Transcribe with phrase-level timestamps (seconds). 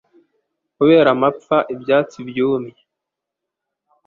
[0.77, 2.73] Kubera amapfa, ibyatsi byumye.